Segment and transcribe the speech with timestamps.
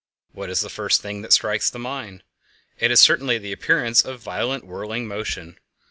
[0.31, 2.23] What is the first thing that strikes the mind?
[2.79, 5.59] It is certainly the appearance of violent whirling motion.